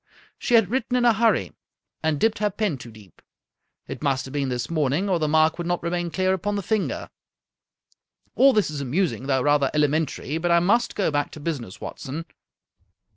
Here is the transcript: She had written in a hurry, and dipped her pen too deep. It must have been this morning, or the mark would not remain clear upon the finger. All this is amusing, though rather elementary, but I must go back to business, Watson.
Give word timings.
She 0.39 0.55
had 0.55 0.71
written 0.71 0.95
in 0.97 1.05
a 1.05 1.13
hurry, 1.13 1.53
and 2.01 2.19
dipped 2.19 2.39
her 2.39 2.49
pen 2.49 2.79
too 2.79 2.89
deep. 2.89 3.21
It 3.87 4.01
must 4.01 4.25
have 4.25 4.33
been 4.33 4.49
this 4.49 4.67
morning, 4.67 5.07
or 5.07 5.19
the 5.19 5.27
mark 5.27 5.59
would 5.59 5.67
not 5.67 5.83
remain 5.83 6.09
clear 6.09 6.33
upon 6.33 6.55
the 6.55 6.63
finger. 6.63 7.11
All 8.33 8.51
this 8.51 8.71
is 8.71 8.81
amusing, 8.81 9.27
though 9.27 9.43
rather 9.43 9.69
elementary, 9.75 10.39
but 10.39 10.49
I 10.49 10.59
must 10.59 10.95
go 10.95 11.11
back 11.11 11.29
to 11.33 11.39
business, 11.39 11.79
Watson. 11.79 12.25